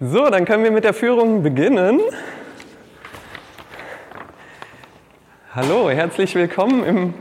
[0.00, 2.00] So, dann können wir mit der Führung beginnen.
[5.54, 7.14] Hallo, herzlich willkommen im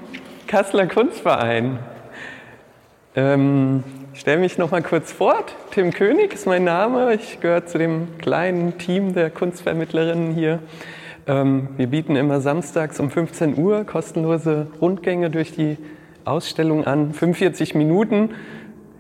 [0.48, 1.78] Kasseler Kunstverein.
[3.16, 3.84] Ähm,
[4.16, 5.36] ich stelle mich noch mal kurz vor.
[5.70, 7.14] Tim König ist mein Name.
[7.14, 10.58] Ich gehöre zu dem kleinen Team der Kunstvermittlerinnen hier.
[11.28, 15.78] Ähm, wir bieten immer samstags um 15 Uhr kostenlose Rundgänge durch die
[16.26, 17.14] Ausstellung an.
[17.14, 18.32] 45 Minuten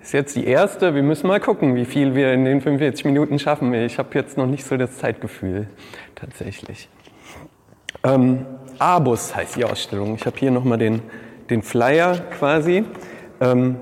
[0.03, 0.95] ist jetzt die erste.
[0.95, 3.73] Wir müssen mal gucken, wie viel wir in den 45 Minuten schaffen.
[3.73, 5.67] Ich habe jetzt noch nicht so das Zeitgefühl
[6.13, 6.89] tatsächlich.
[8.03, 8.45] Ähm,
[8.79, 10.15] Abus heißt die Ausstellung.
[10.15, 11.01] Ich habe hier nochmal den,
[11.49, 12.83] den Flyer quasi.
[13.39, 13.77] Ähm,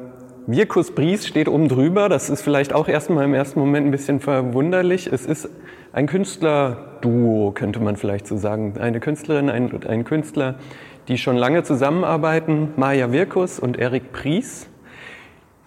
[0.45, 2.07] Virkus Bries steht oben drüber.
[2.07, 5.07] Das ist vielleicht auch erstmal im ersten Moment ein bisschen verwunderlich.
[5.07, 5.49] Es ist
[5.91, 8.75] ein Künstlerduo, könnte man vielleicht so sagen.
[8.79, 10.59] Eine Künstlerin, ein, ein Künstler,
[11.07, 12.73] die schon lange zusammenarbeiten.
[12.75, 14.67] Maja Virkus und Erik Pries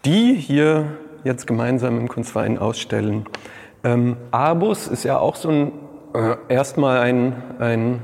[0.05, 0.85] die hier
[1.25, 3.25] jetzt gemeinsam im Kunstverein ausstellen.
[3.83, 5.73] Ähm, Abus ist ja auch so ein,
[6.15, 8.01] äh, erstmal ein, ein,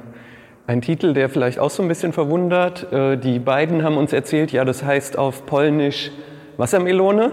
[0.66, 2.92] ein Titel, der vielleicht auch so ein bisschen verwundert.
[2.92, 6.10] Äh, die beiden haben uns erzählt, ja, das heißt auf Polnisch
[6.56, 7.32] Wassermelone.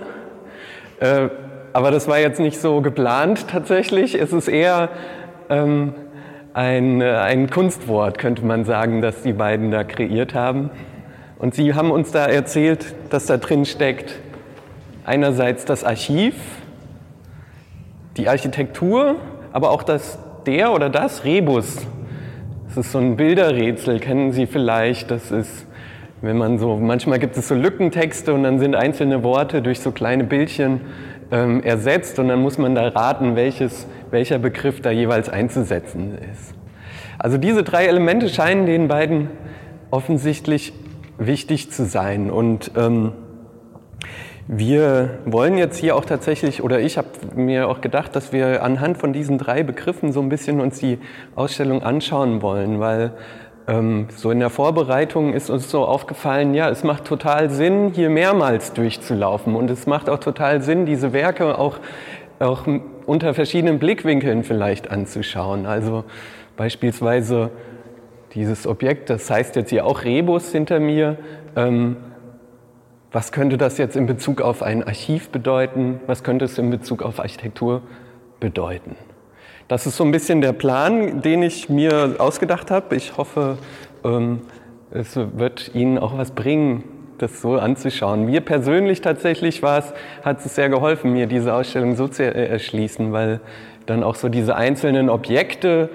[1.00, 1.30] Äh,
[1.74, 4.20] aber das war jetzt nicht so geplant tatsächlich.
[4.20, 4.90] Es ist eher
[5.50, 5.94] ähm,
[6.54, 10.72] ein, äh, ein Kunstwort, könnte man sagen, das die beiden da kreiert haben.
[11.38, 14.16] Und sie haben uns da erzählt, dass da drin steckt,
[15.08, 16.36] einerseits das Archiv,
[18.18, 19.16] die Architektur,
[19.54, 21.78] aber auch das der oder das Rebus.
[22.68, 25.10] Das ist so ein Bilderrätsel, kennen Sie vielleicht.
[25.10, 25.66] Das ist,
[26.22, 29.92] wenn man so, manchmal gibt es so Lückentexte und dann sind einzelne Worte durch so
[29.92, 30.82] kleine Bildchen
[31.32, 36.54] ähm, ersetzt und dann muss man da raten, welches, welcher Begriff da jeweils einzusetzen ist.
[37.18, 39.30] Also diese drei Elemente scheinen den beiden
[39.90, 40.74] offensichtlich
[41.18, 43.14] wichtig zu sein und ähm,
[44.48, 48.98] wir wollen jetzt hier auch tatsächlich, oder ich habe mir auch gedacht, dass wir anhand
[48.98, 51.00] von diesen drei Begriffen so ein bisschen uns die
[51.36, 53.12] Ausstellung anschauen wollen, weil
[53.68, 58.10] ähm, so in der Vorbereitung ist uns so aufgefallen, ja, es macht total Sinn, hier
[58.10, 61.80] mehrmals durchzulaufen und es macht auch total Sinn, diese Werke auch,
[62.40, 62.64] auch
[63.06, 65.66] unter verschiedenen Blickwinkeln vielleicht anzuschauen.
[65.66, 66.06] Also
[66.56, 67.52] beispielsweise
[68.34, 71.18] dieses Objekt, das heißt jetzt hier auch Rebus hinter mir,
[71.58, 71.98] ähm,
[73.12, 76.02] was könnte das jetzt in Bezug auf ein Archiv bedeuten?
[76.08, 77.82] Was könnte es in Bezug auf Architektur
[78.40, 78.96] bedeuten?
[79.68, 82.96] Das ist so ein bisschen der Plan, den ich mir ausgedacht habe.
[82.96, 83.58] Ich hoffe,
[84.04, 84.42] ähm,
[84.92, 86.84] es wird Ihnen auch was bringen,
[87.18, 88.26] das so anzuschauen.
[88.26, 89.94] Mir persönlich tatsächlich war es,
[90.24, 93.42] hat es sehr geholfen, mir diese Ausstellung so zu erschließen, weil
[93.86, 95.90] dann auch so diese einzelnen Objekte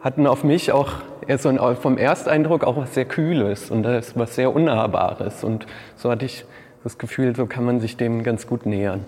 [0.00, 0.92] hatten auf mich auch
[1.38, 5.44] so vom Ersteindruck auch was sehr Kühles und das was sehr Unnahbares.
[5.44, 6.44] Und so hatte ich
[6.82, 9.04] das Gefühl, so kann man sich dem ganz gut nähern.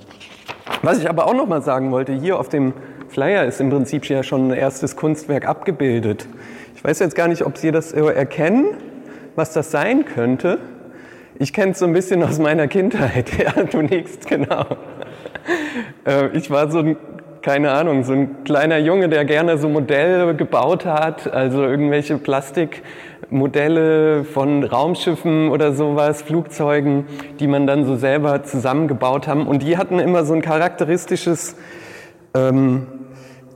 [0.82, 2.72] Was ich aber auch noch mal sagen wollte, hier auf dem
[3.09, 6.26] Flyer ist im Prinzip ja schon ein erstes Kunstwerk abgebildet.
[6.75, 8.66] Ich weiß jetzt gar nicht, ob Sie das erkennen,
[9.34, 10.59] was das sein könnte.
[11.38, 13.31] Ich kenne es so ein bisschen aus meiner Kindheit.
[13.38, 14.65] Ja, du nickst, genau.
[16.06, 16.97] Äh, ich war so ein
[17.46, 24.24] keine Ahnung, so ein kleiner Junge, der gerne so Modelle gebaut hat, also irgendwelche Plastikmodelle
[24.24, 27.04] von Raumschiffen oder sowas, Flugzeugen,
[27.38, 29.46] die man dann so selber zusammengebaut haben.
[29.46, 31.54] Und die hatten immer so ein charakteristisches,
[32.34, 32.88] ähm,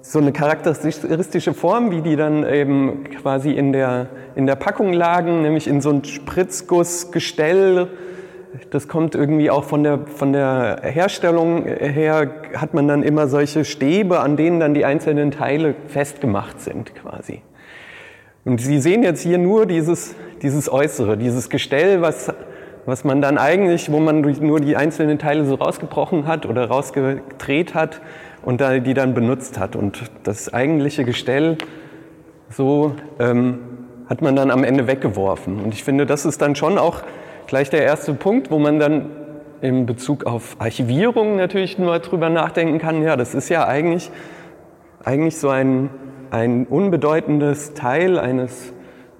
[0.02, 5.42] so eine charakteristische Form, wie die dann eben quasi in der, in der Packung lagen,
[5.42, 7.88] nämlich in so ein Spritzgussgestell
[8.70, 13.64] das kommt irgendwie auch von der, von der Herstellung her, hat man dann immer solche
[13.64, 17.42] Stäbe, an denen dann die einzelnen Teile festgemacht sind quasi.
[18.44, 22.32] Und Sie sehen jetzt hier nur dieses, dieses Äußere, dieses Gestell, was,
[22.86, 27.74] was man dann eigentlich, wo man nur die einzelnen Teile so rausgebrochen hat oder rausgedreht
[27.74, 28.00] hat
[28.42, 29.76] und da, die dann benutzt hat.
[29.76, 31.58] Und das eigentliche Gestell,
[32.48, 33.60] so ähm,
[34.08, 35.60] hat man dann am Ende weggeworfen.
[35.60, 37.02] Und ich finde, das ist dann schon auch
[37.50, 39.06] gleich der erste Punkt, wo man dann
[39.60, 43.02] in Bezug auf Archivierung natürlich nur drüber nachdenken kann.
[43.02, 44.12] Ja, das ist ja eigentlich,
[45.02, 45.90] eigentlich so ein,
[46.30, 48.72] ein unbedeutendes Teil eines,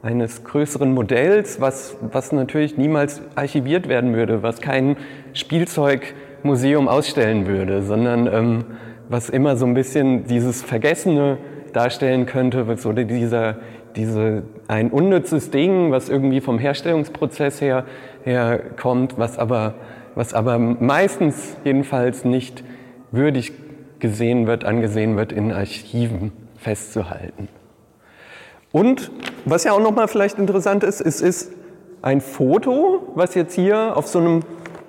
[0.03, 4.97] eines größeren Modells, was, was natürlich niemals archiviert werden würde, was kein
[5.33, 8.65] Spielzeugmuseum ausstellen würde, sondern ähm,
[9.09, 11.39] was immer so ein bisschen dieses Vergessene
[11.73, 13.57] darstellen könnte, so dieser,
[13.97, 17.85] diese, ein unnützes Ding, was irgendwie vom Herstellungsprozess her
[18.23, 19.75] herkommt, was aber,
[20.15, 22.65] was aber meistens jedenfalls nicht
[23.11, 23.53] würdig
[23.99, 27.49] gesehen wird, angesehen wird, in Archiven festzuhalten.
[28.73, 29.11] Und
[29.45, 31.53] was ja auch nochmal vielleicht interessant ist, es ist
[32.03, 34.43] ein Foto, was jetzt hier auf so einem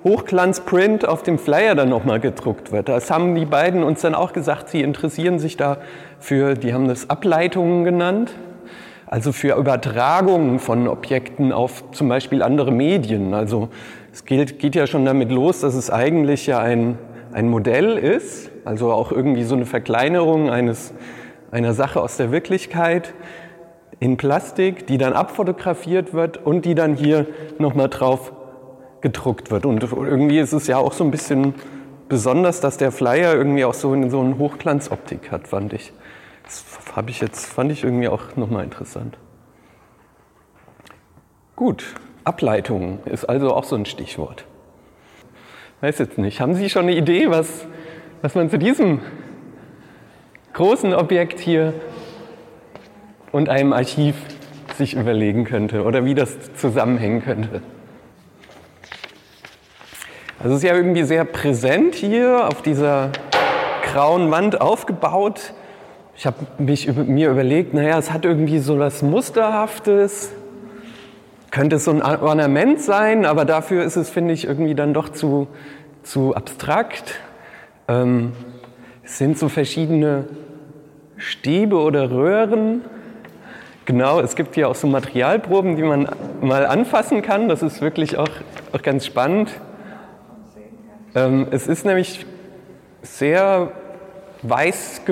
[0.04, 2.88] Hochglanzprint auf dem Flyer dann nochmal gedruckt wird.
[2.88, 5.78] Das haben die beiden uns dann auch gesagt, sie interessieren sich da
[6.18, 8.32] für, die haben das Ableitungen genannt,
[9.12, 13.34] also für Übertragungen von Objekten auf zum Beispiel andere Medien.
[13.34, 13.68] Also
[14.10, 16.96] es geht, geht ja schon damit los, dass es eigentlich ja ein,
[17.30, 20.94] ein Modell ist, also auch irgendwie so eine Verkleinerung eines,
[21.50, 23.12] einer Sache aus der Wirklichkeit
[24.00, 27.26] in Plastik, die dann abfotografiert wird und die dann hier
[27.58, 28.32] nochmal drauf
[29.02, 29.66] gedruckt wird.
[29.66, 31.52] Und irgendwie ist es ja auch so ein bisschen
[32.08, 35.92] besonders, dass der Flyer irgendwie auch so, in, so eine Hochglanzoptik hat, fand ich.
[36.94, 39.16] Habe ich jetzt, fand ich irgendwie auch nochmal interessant.
[41.56, 41.94] Gut,
[42.24, 44.44] Ableitung ist also auch so ein Stichwort.
[45.80, 47.66] Weiß jetzt nicht, haben Sie schon eine Idee, was,
[48.20, 49.00] was man zu diesem
[50.52, 51.72] großen Objekt hier
[53.32, 54.14] und einem Archiv
[54.76, 57.62] sich überlegen könnte oder wie das zusammenhängen könnte?
[60.38, 63.12] Also es ist ja irgendwie sehr präsent hier auf dieser
[63.92, 65.54] grauen Wand aufgebaut.
[66.22, 70.30] Ich habe mich mir überlegt, naja, es hat irgendwie so was Musterhaftes.
[71.50, 75.08] Könnte es so ein Ornament sein, aber dafür ist es, finde ich, irgendwie dann doch
[75.08, 75.48] zu,
[76.04, 77.14] zu abstrakt.
[77.88, 78.34] Ähm,
[79.02, 80.26] es sind so verschiedene
[81.16, 82.82] Stäbe oder Röhren.
[83.84, 86.08] Genau, es gibt hier auch so Materialproben, die man
[86.40, 87.48] mal anfassen kann.
[87.48, 88.30] Das ist wirklich auch,
[88.70, 89.50] auch ganz spannend.
[91.16, 92.24] Ähm, es ist nämlich
[93.02, 93.72] sehr
[94.42, 95.02] weiß,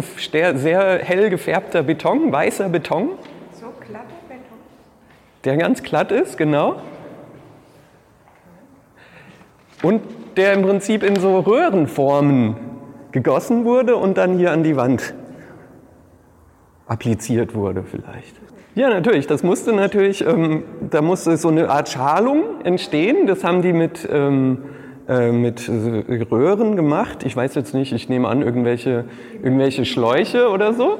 [0.54, 3.10] sehr hell gefärbter Beton, weißer Beton.
[3.52, 4.58] So glatter Beton?
[5.44, 6.76] Der ganz glatt ist, genau.
[9.82, 10.02] Und
[10.36, 12.56] der im Prinzip in so Röhrenformen
[13.12, 15.14] gegossen wurde und dann hier an die Wand
[16.86, 18.36] appliziert wurde vielleicht.
[18.74, 23.26] Ja, natürlich, das musste natürlich, ähm, da musste so eine Art Schalung entstehen.
[23.26, 24.58] Das haben die mit ähm,
[25.10, 27.24] äh, mit Röhren gemacht.
[27.24, 29.06] Ich weiß jetzt nicht, ich nehme an, irgendwelche,
[29.42, 30.98] irgendwelche Schläuche oder so.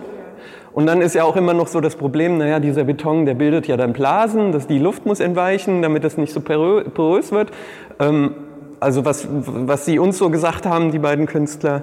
[0.72, 3.68] Und dann ist ja auch immer noch so das Problem, naja, dieser Beton, der bildet
[3.68, 7.52] ja dann Blasen, dass die Luft muss entweichen, damit es nicht so porös wird.
[8.00, 8.34] Ähm,
[8.80, 11.82] also was, was sie uns so gesagt haben, die beiden Künstler,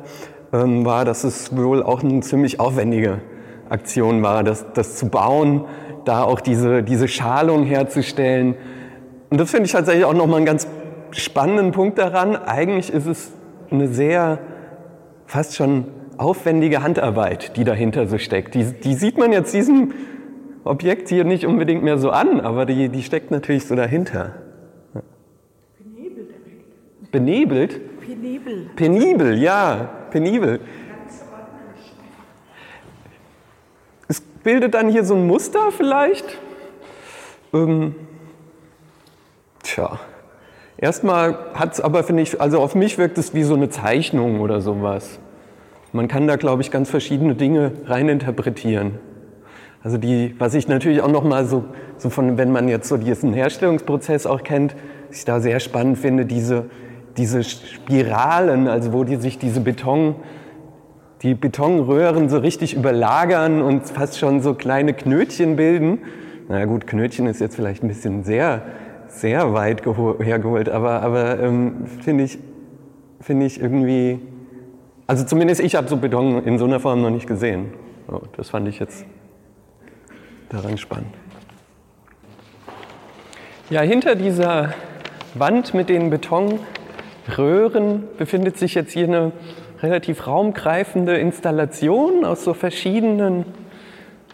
[0.52, 3.20] ähm, war, dass es wohl auch eine ziemlich aufwendige
[3.70, 5.64] Aktion war, das, das zu bauen,
[6.04, 8.56] da auch diese, diese Schalung herzustellen.
[9.30, 10.68] Und das finde ich tatsächlich auch nochmal ein ganz
[11.12, 13.32] spannenden Punkt daran, eigentlich ist es
[13.72, 14.40] eine sehr,
[15.26, 15.86] fast schon
[16.18, 18.56] aufwendige Handarbeit, die dahinter so steckt.
[18.56, 19.94] Die, die sieht man jetzt diesem
[20.64, 24.36] Objekt hier nicht unbedingt mehr so an, aber die, die steckt natürlich so dahinter.
[27.12, 27.12] Benebelt.
[27.12, 28.02] Benebelt?
[28.02, 28.70] Penibel.
[28.76, 30.60] Penibel, ja, penibel.
[34.08, 36.38] Es bildet dann hier so ein Muster vielleicht.
[37.54, 37.96] Ähm,
[39.64, 40.00] tja.
[40.78, 44.42] Erstmal hat es aber, finde ich, also auf mich wirkt es wie so eine Zeichnung
[44.42, 45.20] oder sowas.
[45.92, 49.00] Man kann da, glaube ich, ganz verschiedene Dinge reininterpretieren.
[49.84, 51.66] Also die, was ich natürlich auch nochmal so,
[51.98, 54.76] so von, wenn man jetzt so diesen Herstellungsprozess auch kennt,
[55.12, 56.66] ich da sehr spannend finde, diese,
[57.16, 60.16] diese Spiralen, also wo die sich diese Beton,
[61.24, 66.00] die Betonröhren so richtig überlagern und fast schon so kleine Knötchen bilden.
[66.48, 68.62] Na naja, gut, Knötchen ist jetzt vielleicht ein bisschen sehr
[69.20, 72.38] sehr weit hergeholt, aber, aber ähm, finde ich,
[73.22, 74.20] find ich irgendwie,
[75.08, 77.74] also zumindest ich habe so Beton in so einer Form noch nicht gesehen.
[78.08, 79.06] Oh, das fand ich jetzt
[80.50, 81.14] daran spannend.
[83.70, 84.74] Ja, hinter dieser
[85.34, 89.34] Wand mit den Betonröhren befindet sich jetzt hier eine
[89.82, 93.46] relativ raumgreifende Installation aus so verschiedenen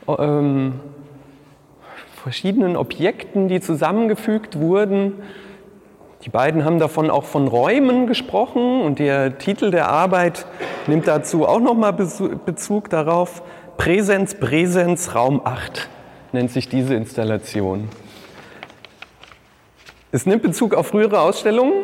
[0.08, 0.80] ähm,
[2.24, 5.16] verschiedenen Objekten, die zusammengefügt wurden.
[6.24, 10.46] Die beiden haben davon auch von Räumen gesprochen und der Titel der Arbeit
[10.88, 13.44] nimmt dazu auch nochmal Bezug darauf.
[13.76, 15.90] Präsenz, Präsenz, Raum 8
[16.32, 17.90] nennt sich diese Installation.
[20.14, 21.84] Es nimmt Bezug auf frühere Ausstellungen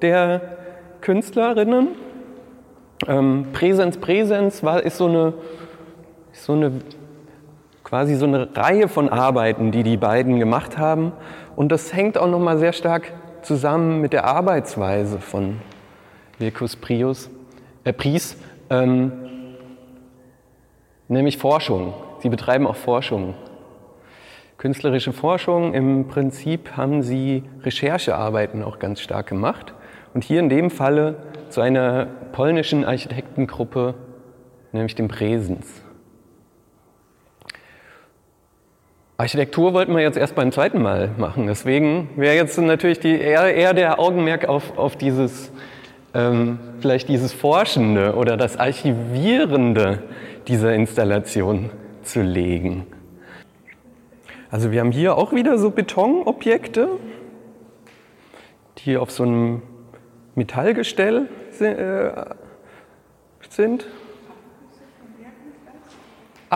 [0.00, 0.42] der
[1.00, 1.88] Künstlerinnen.
[3.08, 5.34] Ähm, Präsenz, Präsenz war, ist so eine,
[6.32, 6.70] ist so eine
[7.86, 11.12] quasi so eine Reihe von Arbeiten, die die beiden gemacht haben.
[11.54, 13.12] Und das hängt auch nochmal sehr stark
[13.42, 15.58] zusammen mit der Arbeitsweise von
[16.40, 17.30] Virkus Prius,
[17.84, 18.36] äh, Pries,
[18.70, 19.12] ähm,
[21.06, 21.94] nämlich Forschung.
[22.18, 23.34] Sie betreiben auch Forschung.
[24.58, 29.74] Künstlerische Forschung, im Prinzip haben sie Recherchearbeiten auch ganz stark gemacht.
[30.12, 31.18] Und hier in dem Falle
[31.50, 33.94] zu einer polnischen Architektengruppe,
[34.72, 35.85] nämlich dem Presens.
[39.18, 41.46] Architektur wollten wir jetzt erst beim zweiten Mal machen.
[41.46, 45.50] Deswegen wäre jetzt natürlich die, eher, eher der Augenmerk auf, auf dieses,
[46.12, 50.02] ähm, vielleicht dieses Forschende oder das Archivierende
[50.48, 51.70] dieser Installation
[52.02, 52.86] zu legen.
[54.50, 56.88] Also wir haben hier auch wieder so Betonobjekte,
[58.78, 59.62] die auf so einem
[60.34, 61.28] Metallgestell
[61.60, 62.10] äh,
[63.48, 63.86] sind.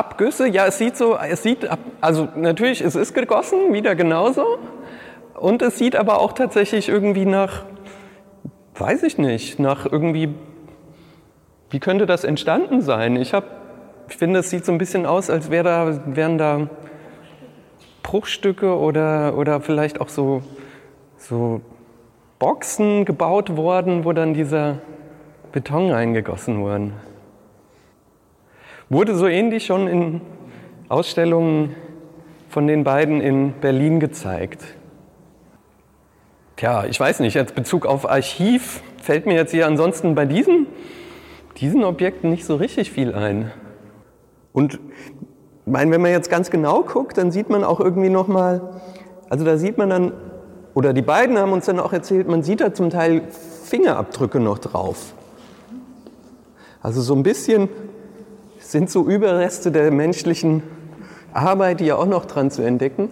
[0.00, 1.68] Abgüsse, ja, es sieht so, es sieht,
[2.00, 4.58] also natürlich, es ist gegossen, wieder genauso.
[5.34, 7.64] Und es sieht aber auch tatsächlich irgendwie nach,
[8.76, 10.34] weiß ich nicht, nach irgendwie,
[11.68, 13.16] wie könnte das entstanden sein?
[13.16, 13.44] Ich habe,
[14.08, 16.70] ich finde, es sieht so ein bisschen aus, als wär da, wären da
[18.02, 20.42] Bruchstücke oder, oder vielleicht auch so,
[21.18, 21.60] so
[22.38, 24.78] Boxen gebaut worden, wo dann dieser
[25.52, 26.92] Beton eingegossen wurde.
[28.92, 30.20] Wurde so ähnlich schon in
[30.88, 31.76] Ausstellungen
[32.48, 34.64] von den beiden in Berlin gezeigt.
[36.56, 40.66] Tja, ich weiß nicht, als Bezug auf Archiv fällt mir jetzt hier ansonsten bei diesen,
[41.58, 43.52] diesen Objekten nicht so richtig viel ein.
[44.52, 44.80] Und
[45.66, 48.80] meine, wenn man jetzt ganz genau guckt, dann sieht man auch irgendwie nochmal,
[49.28, 50.12] also da sieht man dann,
[50.74, 53.22] oder die beiden haben uns dann auch erzählt, man sieht da zum Teil
[53.66, 55.14] Fingerabdrücke noch drauf.
[56.82, 57.68] Also so ein bisschen
[58.70, 60.62] sind so Überreste der menschlichen
[61.32, 63.08] Arbeit, ja auch noch dran zu entdecken.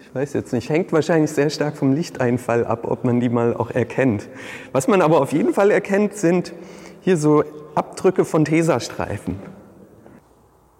[0.00, 3.54] Ich weiß jetzt nicht, hängt wahrscheinlich sehr stark vom Lichteinfall ab, ob man die mal
[3.54, 4.28] auch erkennt.
[4.72, 6.54] Was man aber auf jeden Fall erkennt, sind
[7.02, 7.44] hier so
[7.74, 9.36] Abdrücke von Tesastreifen.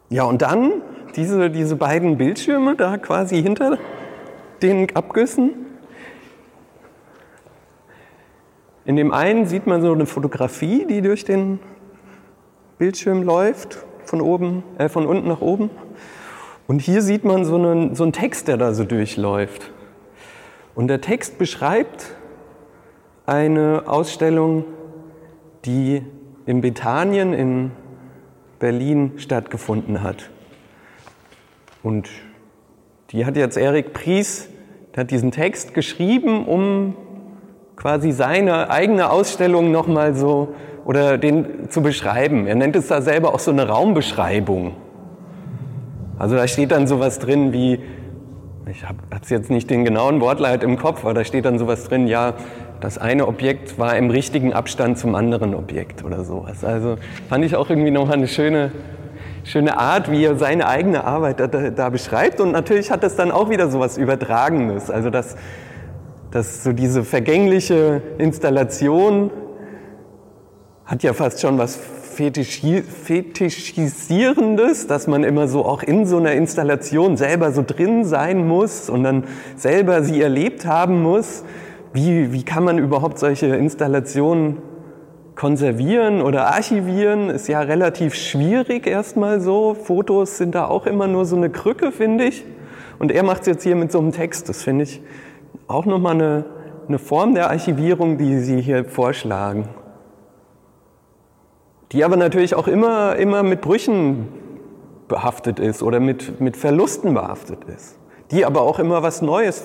[0.09, 0.73] Ja, und dann
[1.17, 3.77] diese, diese beiden Bildschirme da quasi hinter
[4.63, 5.51] den Abgüssen.
[8.87, 11.59] In dem einen sieht man so eine Fotografie, die durch den
[12.79, 15.71] Bildschirm läuft von, oben, äh, von unten nach oben.
[16.67, 19.71] Und hier sieht man so einen, so einen Text, der da so durchläuft.
[20.75, 22.07] Und der Text beschreibt
[23.27, 24.65] eine Ausstellung,
[25.65, 26.03] die
[26.47, 27.71] in Bethanien in
[28.59, 30.31] Berlin stattgefunden hat.
[31.83, 32.09] Und
[33.11, 34.49] die hat jetzt Erik Pries,
[34.95, 36.97] der hat diesen Text geschrieben, um
[37.77, 40.55] quasi seine eigene Ausstellung nochmal so
[40.85, 42.47] oder den zu beschreiben.
[42.47, 44.77] Er nennt es da selber auch so eine Raumbeschreibung.
[46.19, 47.81] Also da steht dann sowas drin wie,
[48.71, 48.99] ich habe
[49.29, 52.35] jetzt nicht den genauen Wortleit im Kopf, aber da steht dann sowas drin, ja,
[52.81, 56.65] das eine Objekt war im richtigen Abstand zum anderen Objekt oder sowas.
[56.65, 56.97] Also
[57.29, 58.73] fand ich auch irgendwie nochmal eine schöne,
[59.45, 62.41] schöne Art, wie er seine eigene Arbeit da, da, beschreibt.
[62.41, 64.91] Und natürlich hat das dann auch wieder sowas Übertragenes.
[64.91, 65.37] Also dass,
[66.31, 69.31] dass so diese vergängliche Installation
[70.87, 71.79] hat ja fast schon was
[72.15, 78.91] Fetischisierendes, dass man immer so auch in so einer Installation selber so drin sein muss
[78.91, 79.25] und dann
[79.57, 81.43] selber sie erlebt haben muss.
[81.93, 84.59] Wie, wie kann man überhaupt solche Installationen
[85.35, 87.29] konservieren oder archivieren?
[87.31, 89.75] Ist ja relativ schwierig erstmal so.
[89.75, 92.45] Fotos sind da auch immer nur so eine Krücke, finde ich.
[92.99, 94.49] Und er macht es jetzt hier mit so einem Text.
[94.49, 95.03] Das finde ich
[95.67, 96.45] auch nochmal eine,
[96.87, 99.69] eine Form der Archivierung, die Sie hier vorschlagen
[101.93, 104.29] die aber natürlich auch immer, immer mit Brüchen
[105.09, 107.99] behaftet ist oder mit, mit Verlusten behaftet ist,
[108.31, 109.63] die aber auch immer was Neues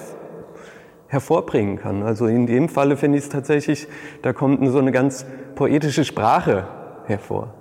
[1.07, 2.03] hervorbringen kann.
[2.03, 3.87] Also in dem Falle finde ich es tatsächlich,
[4.21, 6.67] da kommt so eine ganz poetische Sprache
[7.05, 7.53] hervor.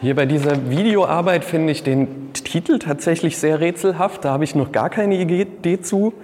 [0.00, 4.24] Hier bei dieser Videoarbeit finde ich den Titel tatsächlich sehr rätselhaft.
[4.24, 6.14] Da habe ich noch gar keine Idee zu.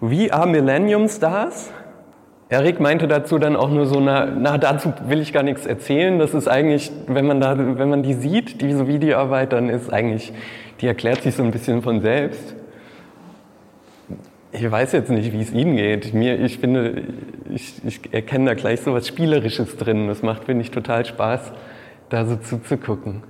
[0.00, 1.70] We are Millennium Stars.
[2.52, 6.18] Erik meinte dazu dann auch nur so, na, na, dazu will ich gar nichts erzählen.
[6.18, 10.34] Das ist eigentlich, wenn man, da, wenn man die sieht, diese Videoarbeit, dann ist eigentlich,
[10.82, 12.54] die erklärt sich so ein bisschen von selbst.
[14.52, 16.12] Ich weiß jetzt nicht, wie es Ihnen geht.
[16.12, 17.04] Mir, ich finde,
[17.48, 20.08] ich, ich erkenne da gleich so was Spielerisches drin.
[20.08, 21.54] Das macht, finde ich, total Spaß,
[22.10, 23.22] da so zuzugucken.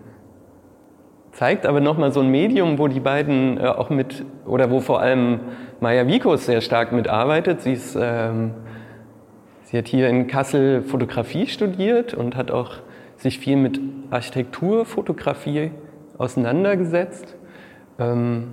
[1.31, 5.01] Zeigt aber nochmal so ein Medium, wo die beiden äh, auch mit, oder wo vor
[5.01, 5.39] allem
[5.79, 7.61] Maya Vikos sehr stark mitarbeitet.
[7.61, 8.55] Sie ist ähm,
[9.73, 12.73] Sie hat hier in Kassel Fotografie studiert und hat auch
[13.17, 15.71] sich viel mit Architekturfotografie
[16.19, 17.35] auseinandergesetzt.
[17.99, 18.53] Ähm,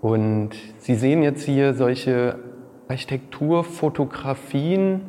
[0.00, 2.40] und Sie sehen jetzt hier solche
[2.88, 5.02] Architekturfotografien.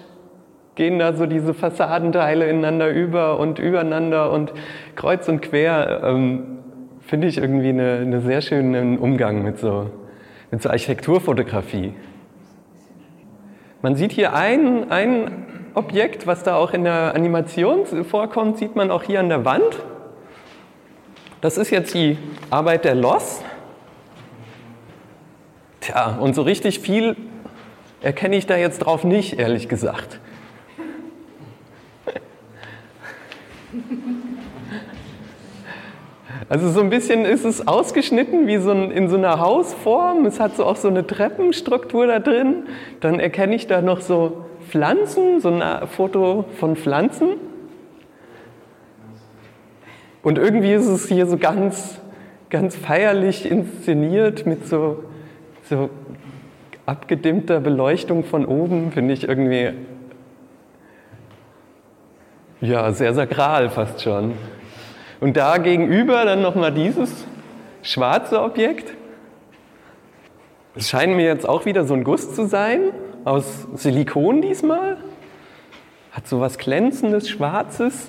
[0.80, 4.54] gehen da so diese Fassadenteile ineinander über und übereinander und
[4.96, 6.00] kreuz und quer.
[6.02, 6.62] Ähm,
[7.00, 9.90] Finde ich irgendwie eine, eine, sehr schönen Umgang mit so,
[10.50, 11.92] mit so Architekturfotografie.
[13.82, 18.90] Man sieht hier ein, ein Objekt, was da auch in der Animation vorkommt, sieht man
[18.90, 19.84] auch hier an der Wand.
[21.42, 22.16] Das ist jetzt die
[22.48, 23.42] Arbeit der Loss.
[25.82, 27.16] Tja, und so richtig viel
[28.00, 30.20] erkenne ich da jetzt drauf nicht, ehrlich gesagt.
[36.48, 40.26] Also so ein bisschen ist es ausgeschnitten wie so ein, in so einer Hausform.
[40.26, 42.64] Es hat so auch so eine Treppenstruktur da drin.
[43.00, 47.30] Dann erkenne ich da noch so Pflanzen, so ein Foto von Pflanzen.
[50.22, 52.00] Und irgendwie ist es hier so ganz,
[52.50, 55.04] ganz feierlich inszeniert mit so
[55.70, 55.88] so
[56.84, 59.70] abgedimmter Beleuchtung von oben finde ich irgendwie
[62.60, 64.34] ja sehr sakral fast schon.
[65.20, 67.26] Und da gegenüber dann nochmal dieses
[67.82, 68.94] schwarze Objekt.
[70.74, 72.92] Es scheint mir jetzt auch wieder so ein Guss zu sein,
[73.24, 74.98] aus Silikon diesmal.
[76.12, 78.08] Hat so was glänzendes, schwarzes.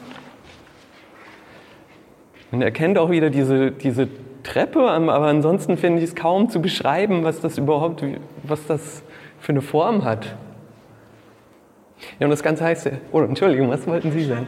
[2.52, 4.08] Man erkennt auch wieder diese, diese
[4.44, 8.04] Treppe, aber ansonsten finde ich es kaum zu beschreiben, was das überhaupt,
[8.44, 9.04] was das
[9.40, 10.36] für eine Form hat.
[12.20, 14.48] Ja, und das Ganze heißt, oh, Entschuldigung, was wollten Sie sagen?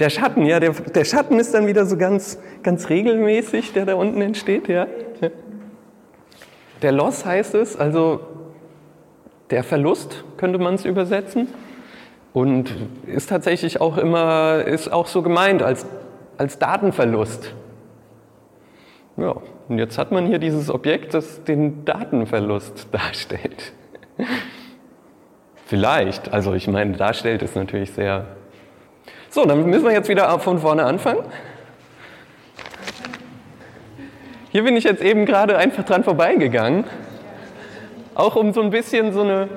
[0.00, 3.94] Der Schatten, ja, der, der Schatten ist dann wieder so ganz, ganz regelmäßig, der da
[3.94, 4.86] unten entsteht, ja.
[6.82, 8.20] Der Loss heißt es, also
[9.50, 11.48] der Verlust könnte man es übersetzen
[12.32, 12.74] und
[13.06, 15.86] ist tatsächlich auch immer, ist auch so gemeint als,
[16.36, 17.54] als Datenverlust.
[19.16, 19.36] Ja,
[19.68, 23.72] und jetzt hat man hier dieses Objekt, das den Datenverlust darstellt.
[25.66, 28.26] Vielleicht, also ich meine, darstellt ist natürlich sehr.
[29.30, 31.24] So, dann müssen wir jetzt wieder von vorne anfangen.
[34.50, 36.84] Hier bin ich jetzt eben gerade einfach dran vorbeigegangen,
[38.14, 39.48] auch um so ein bisschen so eine,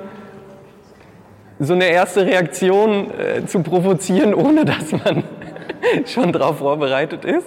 [1.59, 5.23] so eine erste Reaktion äh, zu provozieren, ohne dass man
[6.05, 7.45] schon darauf vorbereitet ist.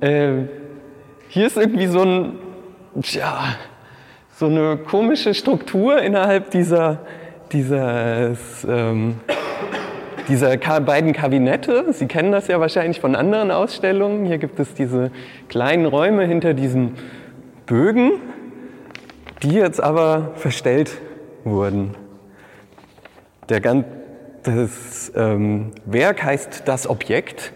[0.00, 0.44] Äh,
[1.28, 2.38] hier ist irgendwie so, ein,
[3.02, 3.56] tja,
[4.36, 7.00] so eine komische Struktur innerhalb dieser,
[7.52, 9.16] dieses, ähm,
[10.28, 11.92] dieser beiden Kabinette.
[11.92, 14.26] Sie kennen das ja wahrscheinlich von anderen Ausstellungen.
[14.26, 15.10] Hier gibt es diese
[15.48, 16.94] kleinen Räume hinter diesen
[17.66, 18.12] Bögen,
[19.42, 20.92] die jetzt aber verstellt
[21.44, 21.94] wurden.
[23.48, 23.60] Der
[24.42, 27.52] das ähm, Werk heißt das Objekt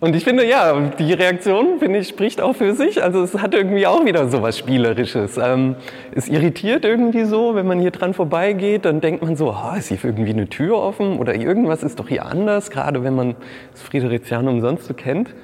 [0.00, 3.02] und ich finde, ja, die Reaktion, finde ich, spricht auch für sich.
[3.02, 5.38] Also es hat irgendwie auch wieder so was Spielerisches.
[5.38, 5.74] Ähm,
[6.14, 9.88] es irritiert irgendwie so, wenn man hier dran vorbeigeht, dann denkt man so, oh, ist
[9.88, 13.34] hier irgendwie eine Tür offen oder irgendwas ist doch hier anders, gerade wenn man
[13.72, 15.34] das Friederichianum sonst so kennt.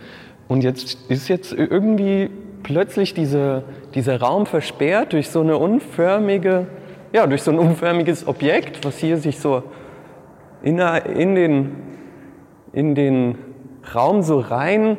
[0.47, 2.31] Und jetzt ist jetzt irgendwie
[2.63, 3.65] plötzlich diese,
[3.97, 6.69] dieser Raum versperrt durch so eine unförmige,
[7.13, 9.65] ja, durch so ein unförmiges Objekt, was hier sich so
[10.63, 11.73] in, in den,
[12.73, 13.54] in den
[13.95, 14.99] Raum so rein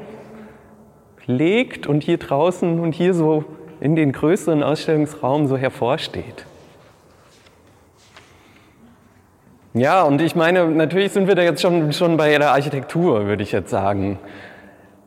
[1.25, 3.45] legt und hier draußen und hier so
[3.79, 6.45] in den größeren Ausstellungsraum so hervorsteht.
[9.73, 13.43] Ja, und ich meine, natürlich sind wir da jetzt schon, schon bei der Architektur, würde
[13.43, 14.19] ich jetzt sagen.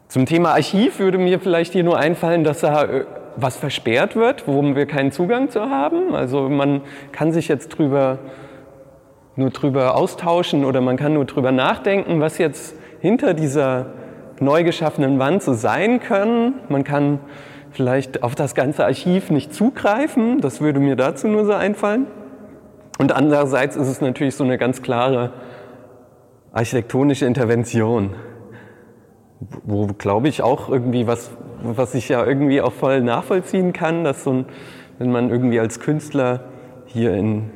[0.08, 3.04] Zum Thema Archiv würde mir vielleicht hier nur einfallen, dass da äh,
[3.36, 6.14] was versperrt wird, wo wir keinen Zugang zu haben.
[6.14, 8.18] Also man kann sich jetzt drüber,
[9.36, 13.86] nur drüber austauschen oder man kann nur drüber nachdenken, was jetzt hinter dieser
[14.40, 16.54] neu geschaffenen Wand so sein können.
[16.68, 17.20] Man kann
[17.70, 22.06] vielleicht auf das ganze Archiv nicht zugreifen, das würde mir dazu nur so einfallen.
[22.98, 25.32] Und andererseits ist es natürlich so eine ganz klare
[26.52, 28.14] architektonische Intervention,
[29.64, 31.30] wo, glaube ich, auch irgendwie was,
[31.62, 34.46] was ich ja irgendwie auch voll nachvollziehen kann, dass so ein,
[34.98, 36.40] wenn man irgendwie als Künstler
[36.86, 37.50] hier in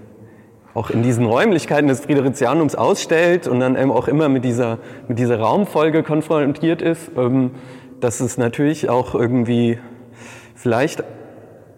[0.75, 5.19] auch in diesen Räumlichkeiten des Fridericianums ausstellt und dann eben auch immer mit dieser, mit
[5.19, 7.53] dieser Raumfolge konfrontiert ist, ähm,
[8.01, 9.79] dass es natürlich auch irgendwie
[10.55, 11.05] vielleicht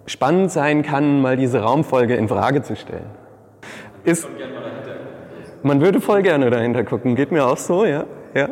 [0.07, 3.07] spannend sein kann, mal diese Raumfolge in Frage zu stellen.
[4.05, 4.29] Ist,
[5.63, 8.05] man würde voll gerne dahinter gucken, geht mir auch so, ja.
[8.35, 8.51] ja.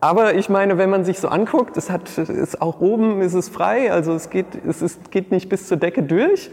[0.00, 3.50] Aber ich meine, wenn man sich so anguckt, es hat, ist auch oben ist es
[3.50, 6.50] frei, also es geht, es ist, geht nicht bis zur Decke durch.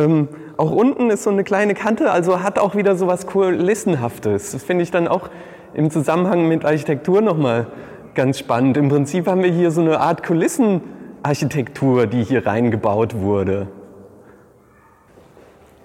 [0.00, 4.52] Ähm, auch unten ist so eine kleine Kante, also hat auch wieder so was Kulissenhaftes.
[4.52, 5.30] Das finde ich dann auch
[5.74, 7.66] im Zusammenhang mit Architektur nochmal
[8.14, 8.76] ganz spannend.
[8.76, 13.68] Im Prinzip haben wir hier so eine Art Kulissenarchitektur, die hier reingebaut wurde.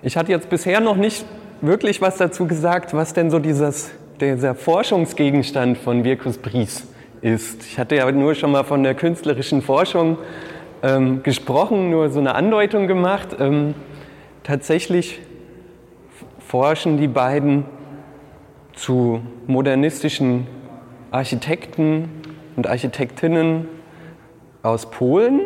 [0.01, 1.25] Ich hatte jetzt bisher noch nicht
[1.61, 6.87] wirklich was dazu gesagt, was denn so dieses, dieser Forschungsgegenstand von Virkus Bries
[7.21, 7.63] ist.
[7.63, 10.17] Ich hatte ja nur schon mal von der künstlerischen Forschung
[10.83, 13.35] ähm, gesprochen, nur so eine Andeutung gemacht.
[13.39, 13.73] Ähm,
[14.45, 15.19] tatsächlich
[16.39, 17.65] forschen die beiden
[18.73, 20.47] zu modernistischen
[21.11, 22.09] Architekten
[22.55, 23.67] und Architektinnen
[24.61, 25.41] aus Polen.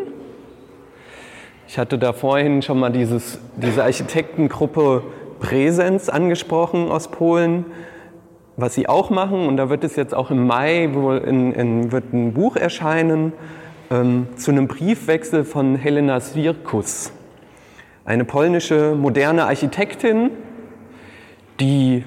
[1.68, 5.04] Ich hatte da vorhin schon mal dieses, diese Architektengruppe
[5.40, 7.66] Präsenz angesprochen aus Polen,
[8.58, 9.48] was sie auch machen.
[9.48, 13.34] Und da wird es jetzt auch im Mai wohl in, in, wird ein Buch erscheinen
[13.92, 17.14] ähm, zu einem Briefwechsel von Helena Swirkus,
[18.06, 20.32] eine polnische moderne Architektin,
[21.60, 22.06] die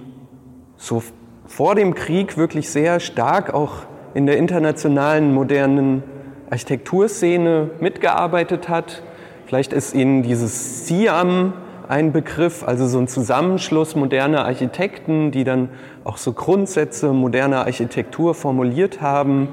[0.76, 1.02] so
[1.46, 3.82] vor dem Krieg wirklich sehr stark auch
[4.14, 6.02] in der internationalen modernen
[6.50, 9.02] Architekturszene mitgearbeitet hat.
[9.46, 11.54] Vielleicht ist Ihnen dieses SIAM
[11.88, 15.68] ein Begriff, also so ein Zusammenschluss moderner Architekten, die dann
[16.04, 19.48] auch so Grundsätze moderner Architektur formuliert haben.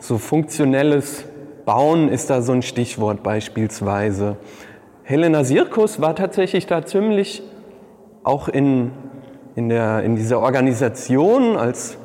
[0.00, 1.24] So funktionelles
[1.64, 4.36] Bauen ist da so ein Stichwort beispielsweise.
[5.06, 7.42] Helena Sirkus war tatsächlich da ziemlich
[8.22, 8.90] auch in,
[9.54, 11.98] in, der, in dieser Organisation als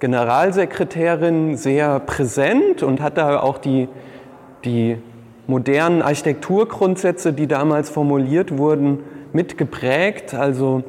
[0.00, 3.86] Generalsekretärin sehr präsent und hat da auch die,
[4.64, 4.96] die
[5.46, 8.98] modernen Architekturgrundsätze, die damals formuliert wurden,
[9.32, 10.82] mitgeprägt, also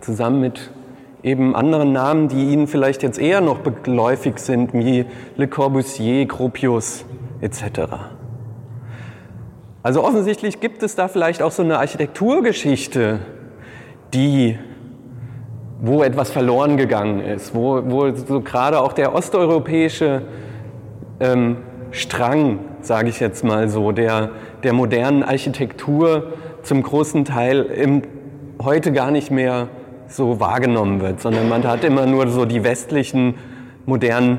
[0.00, 0.70] zusammen mit
[1.22, 5.04] eben anderen Namen, die Ihnen vielleicht jetzt eher noch geläufig sind, wie
[5.36, 7.04] Le Corbusier, Gropius
[7.42, 8.17] etc.
[9.82, 13.20] Also offensichtlich gibt es da vielleicht auch so eine Architekturgeschichte,
[14.12, 14.58] die,
[15.80, 20.22] wo etwas verloren gegangen ist, wo, wo so gerade auch der osteuropäische
[21.20, 21.58] ähm,
[21.90, 24.30] Strang sage ich jetzt mal so, der,
[24.62, 28.02] der modernen Architektur zum großen Teil im,
[28.62, 29.68] heute gar nicht mehr
[30.06, 33.34] so wahrgenommen wird, sondern man hat immer nur so die westlichen
[33.86, 34.38] modernen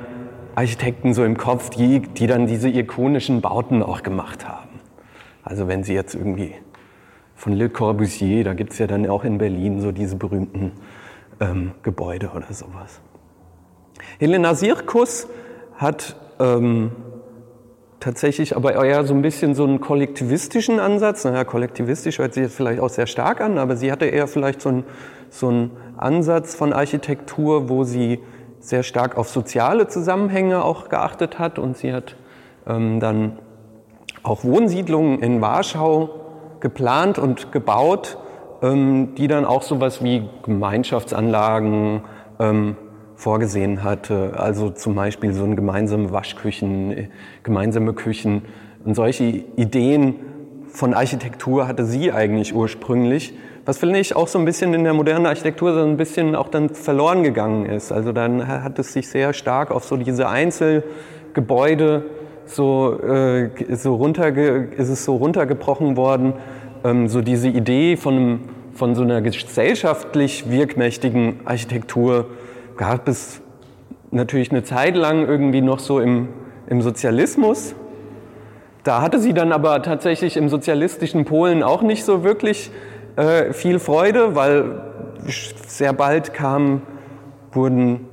[0.56, 4.69] Architekten so im Kopf, die, die dann diese ikonischen Bauten auch gemacht haben.
[5.50, 6.54] Also wenn Sie jetzt irgendwie
[7.36, 10.74] von Le Corbusier, da gibt es ja dann auch in Berlin so diese berühmten
[11.40, 13.02] ähm, Gebäude oder sowas.
[14.20, 15.28] Helena Sirkus
[15.76, 16.92] hat ähm,
[18.00, 21.24] tatsächlich aber eher so ein bisschen so einen kollektivistischen Ansatz.
[21.24, 24.62] Naja, kollektivistisch hört sich jetzt vielleicht auch sehr stark an, aber sie hatte eher vielleicht
[24.62, 24.84] so einen,
[25.32, 28.20] so einen Ansatz von Architektur, wo sie
[28.60, 32.16] sehr stark auf soziale Zusammenhänge auch geachtet hat und sie hat
[32.68, 33.40] ähm, dann
[34.24, 36.10] auch Wohnsiedlungen in Warschau
[36.60, 38.18] geplant und gebaut,
[38.62, 42.02] ähm, die dann auch sowas wie Gemeinschaftsanlagen,
[42.40, 42.76] ähm,
[43.16, 44.34] vorgesehen hatte.
[44.38, 47.10] Also zum Beispiel so ein gemeinsame Waschküchen,
[47.44, 48.44] gemeinsame Küchen.
[48.86, 50.16] Und solche Ideen
[50.70, 53.34] von Architektur hatte sie eigentlich ursprünglich.
[53.66, 56.48] Was finde ich auch so ein bisschen in der modernen Architektur so ein bisschen auch
[56.48, 57.92] dann verloren gegangen ist.
[57.92, 62.06] Also dann hat es sich sehr stark auf so diese Einzelgebäude
[62.50, 66.34] so, äh, so runterge ist es so runtergebrochen worden.
[66.84, 68.42] Ähm, so diese Idee von,
[68.74, 72.26] von so einer gesellschaftlich wirkmächtigen Architektur
[72.76, 73.42] gab es
[74.12, 76.30] natürlich eine Zeit lang irgendwie noch so im,
[76.68, 77.76] im Sozialismus.
[78.84, 82.72] Da hatte sie dann aber tatsächlich im sozialistischen Polen auch nicht so wirklich
[83.18, 84.82] äh, viel Freude, weil
[85.68, 86.82] sehr bald kam,
[87.52, 88.08] wurden,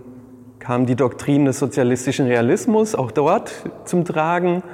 [0.66, 3.52] kam die Doktrin des sozialistischen Realismus auch dort
[3.84, 4.64] zum Tragen.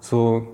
[0.00, 0.48] So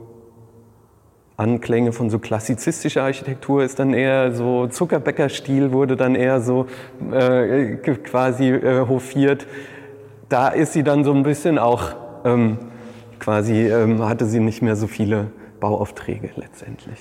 [1.36, 6.66] Anklänge von so klassizistischer Architektur ist dann eher so Zuckerbäcker-Stil wurde dann eher so
[7.12, 9.46] äh, quasi äh, hofiert.
[10.28, 12.58] Da ist sie dann so ein bisschen auch ähm,
[13.20, 16.98] quasi ähm, hatte sie nicht mehr so viele Bauaufträge letztendlich.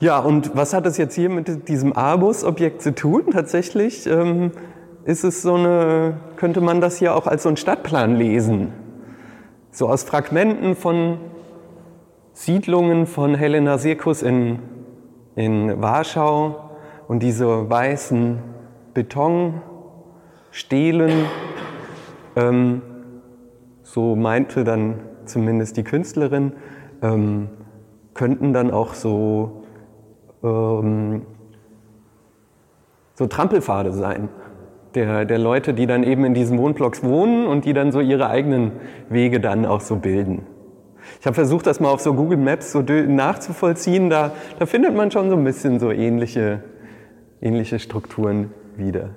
[0.00, 3.26] Ja, und was hat es jetzt hier mit diesem Abus-Objekt zu tun?
[3.30, 4.50] Tatsächlich ähm,
[5.04, 8.72] ist es so eine, könnte man das hier auch als so einen Stadtplan lesen.
[9.70, 11.18] So aus Fragmenten von
[12.32, 14.60] Siedlungen von Helena Sirkus in,
[15.36, 16.70] in Warschau
[17.06, 18.38] und diese weißen
[18.94, 21.26] Betonstelen,
[22.36, 22.82] ähm,
[23.82, 26.52] so meinte dann zumindest die Künstlerin,
[27.02, 27.50] ähm,
[28.14, 29.64] könnten dann auch so,
[30.42, 31.26] ähm,
[33.14, 34.28] so Trampelpfade sein.
[34.94, 38.28] Der, der Leute, die dann eben in diesen Wohnblocks wohnen und die dann so ihre
[38.30, 38.72] eigenen
[39.08, 40.46] Wege dann auch so bilden.
[41.20, 44.10] Ich habe versucht, das mal auf so Google Maps so nachzuvollziehen.
[44.10, 46.62] Da, da findet man schon so ein bisschen so ähnliche,
[47.40, 49.10] ähnliche Strukturen wieder.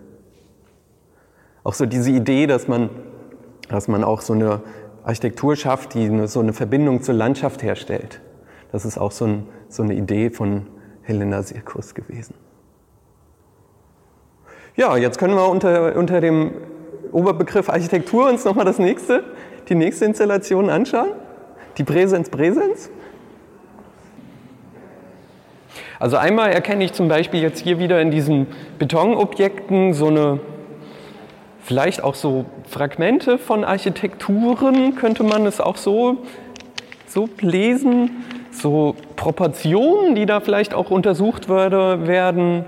[1.63, 2.90] Auch so diese Idee, dass man,
[3.70, 4.62] dass man auch so eine
[5.04, 8.22] Architektur schafft, die so eine Verbindung zur Landschaft herstellt.
[8.72, 10.68] Das ist auch so, ein, so eine Idee von
[11.02, 12.36] Helena Sirkus gewesen.
[14.78, 16.52] Ja, jetzt können wir unter, unter dem
[17.12, 19.24] Oberbegriff Architektur uns nochmal das nächste,
[19.70, 21.10] die nächste Installation anschauen.
[21.80, 22.92] Die Präsenz Präsenz.
[26.00, 28.46] Also einmal erkenne ich zum Beispiel jetzt hier wieder in diesen
[28.78, 30.40] Betonobjekten so eine,
[31.63, 36.18] vielleicht auch so Fragmente von Architekturen, könnte man es auch so,
[37.08, 42.66] so lesen, so Proportionen, die da vielleicht auch untersucht würde, werden.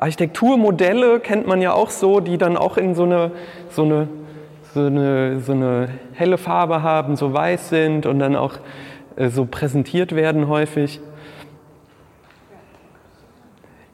[0.00, 3.30] Architekturmodelle kennt man ja auch so, die dann auch in so eine,
[3.70, 4.08] so eine
[4.74, 8.54] so eine, so eine helle Farbe haben, so weiß sind und dann auch
[9.16, 11.00] äh, so präsentiert werden häufig.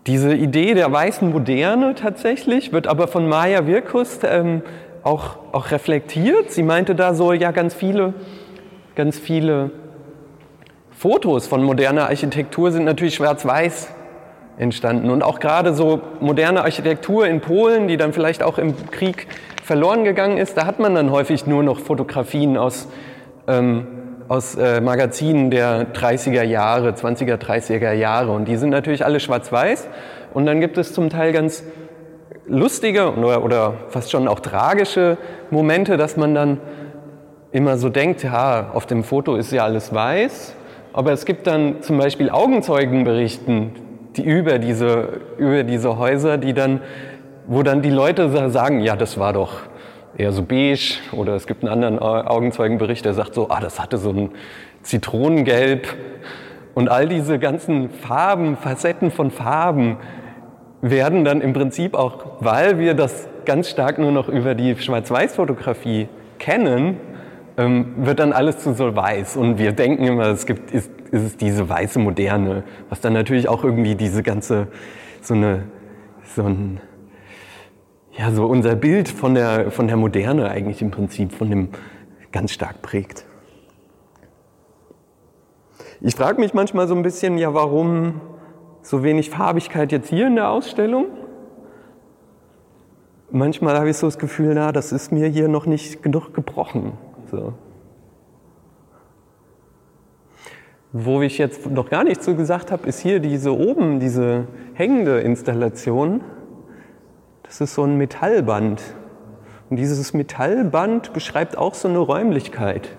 [0.06, 4.62] Diese Idee der weißen Moderne tatsächlich wird aber von Maya Wirkus ähm,
[5.02, 6.52] auch, auch reflektiert.
[6.52, 8.14] Sie meinte da so, ja, ganz viele,
[8.94, 9.70] ganz viele
[10.92, 13.95] Fotos von moderner Architektur sind natürlich schwarz-weiß
[14.58, 15.10] entstanden.
[15.10, 19.26] Und auch gerade so moderne Architektur in Polen, die dann vielleicht auch im Krieg
[19.62, 22.88] verloren gegangen ist, da hat man dann häufig nur noch Fotografien aus,
[23.48, 23.86] ähm,
[24.28, 28.32] aus äh, Magazinen der 30er Jahre, 20er, 30er Jahre.
[28.32, 29.88] Und die sind natürlich alle schwarz-weiß.
[30.32, 31.64] Und dann gibt es zum Teil ganz
[32.46, 35.18] lustige oder, oder fast schon auch tragische
[35.50, 36.60] Momente, dass man dann
[37.52, 40.54] immer so denkt, ja, auf dem Foto ist ja alles weiß.
[40.92, 43.72] Aber es gibt dann zum Beispiel Augenzeugenberichten
[44.16, 46.80] die über, diese, über diese Häuser, die dann
[47.46, 49.60] wo dann die Leute sagen, ja, das war doch
[50.16, 53.98] eher so beige oder es gibt einen anderen Augenzeugenbericht, der sagt so, ah, das hatte
[53.98, 54.30] so ein
[54.82, 55.86] Zitronengelb.
[56.74, 59.96] Und all diese ganzen Farben, Facetten von Farben
[60.82, 66.08] werden dann im Prinzip auch, weil wir das ganz stark nur noch über die Schwarz-Weiß-Fotografie
[66.38, 66.98] kennen,
[67.56, 69.36] ähm, wird dann alles zu so weiß.
[69.36, 73.48] Und wir denken immer, es gibt, ist, ist es diese weiße Moderne, was dann natürlich
[73.48, 74.68] auch irgendwie diese ganze,
[75.20, 75.64] so eine,
[76.34, 76.80] so ein,
[78.12, 81.68] ja, so unser Bild von der, von der Moderne eigentlich im Prinzip, von dem
[82.32, 83.26] ganz stark prägt.
[86.00, 88.20] Ich frage mich manchmal so ein bisschen, ja, warum
[88.82, 91.06] so wenig Farbigkeit jetzt hier in der Ausstellung?
[93.30, 96.92] Manchmal habe ich so das Gefühl, na, das ist mir hier noch nicht genug gebrochen.
[97.30, 97.54] So.
[100.98, 105.20] Wo ich jetzt noch gar nichts so gesagt habe, ist hier diese oben, diese hängende
[105.20, 106.22] Installation.
[107.42, 108.82] Das ist so ein Metallband.
[109.68, 112.96] Und dieses Metallband beschreibt auch so eine Räumlichkeit.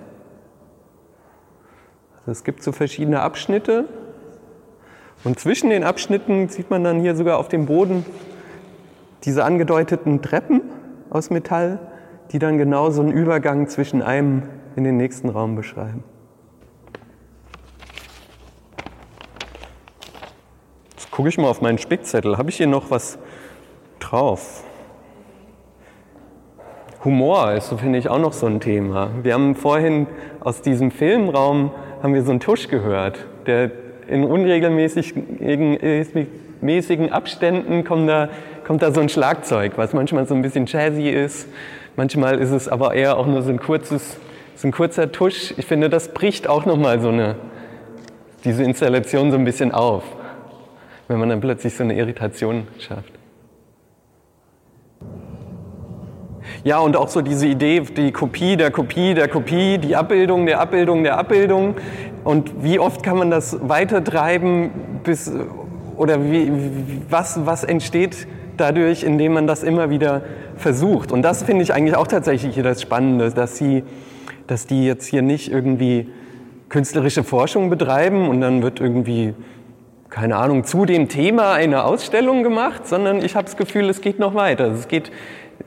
[2.20, 3.86] Also es gibt so verschiedene Abschnitte.
[5.24, 8.06] Und zwischen den Abschnitten sieht man dann hier sogar auf dem Boden
[9.24, 10.62] diese angedeuteten Treppen
[11.10, 11.80] aus Metall,
[12.32, 14.44] die dann genau so einen Übergang zwischen einem
[14.76, 16.04] in den nächsten Raum beschreiben.
[21.18, 22.38] Gucke ich mal auf meinen Spickzettel.
[22.38, 23.18] Habe ich hier noch was
[23.98, 24.64] drauf.
[27.04, 29.10] Humor ist, finde ich, auch noch so ein Thema.
[29.24, 30.06] Wir haben vorhin
[30.42, 31.72] aus diesem Filmraum
[32.04, 33.72] haben wir so einen Tusch gehört, der
[34.08, 38.30] in unregelmäßigen Abständen kommt da,
[38.64, 41.48] kommt da so ein Schlagzeug, was manchmal so ein bisschen jazzy ist.
[41.96, 44.20] Manchmal ist es aber eher auch nur so ein kurzes,
[44.56, 45.56] so ein kurzer Tusch.
[45.58, 47.38] Ich finde, das bricht auch nochmal so eine,
[48.44, 50.04] diese Installation so ein bisschen auf,
[51.08, 53.14] wenn man dann plötzlich so eine Irritation schafft.
[56.64, 60.60] Ja, und auch so diese Idee, die Kopie der Kopie der Kopie, die Abbildung der
[60.60, 61.76] Abbildung der Abbildung.
[62.24, 64.72] Und wie oft kann man das weitertreiben
[65.04, 65.32] bis,
[65.96, 66.52] oder wie,
[67.10, 70.24] was, was entsteht dadurch, indem man das immer wieder
[70.56, 71.12] versucht.
[71.12, 73.84] Und das finde ich eigentlich auch tatsächlich hier das Spannende, dass, sie,
[74.48, 76.10] dass die jetzt hier nicht irgendwie
[76.70, 79.34] künstlerische Forschung betreiben und dann wird irgendwie,
[80.18, 84.18] keine Ahnung, zu dem Thema eine Ausstellung gemacht, sondern ich habe das Gefühl, es geht
[84.18, 84.72] noch weiter.
[84.72, 85.12] Es geht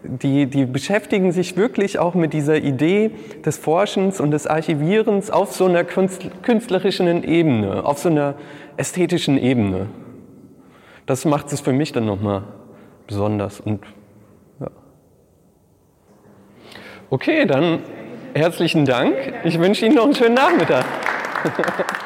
[0.02, 3.12] die, die beschäftigen sich wirklich auch mit dieser Idee
[3.44, 8.34] des Forschens und des Archivierens auf so einer künstlerischen Ebene, auf so einer
[8.76, 9.86] ästhetischen Ebene.
[11.06, 12.42] Das macht es für mich dann nochmal
[13.06, 13.60] besonders.
[13.60, 13.84] Und,
[14.58, 14.68] ja.
[17.08, 17.80] Okay, dann
[18.34, 19.14] herzlichen Dank.
[19.44, 20.84] Ich wünsche Ihnen noch einen schönen Nachmittag.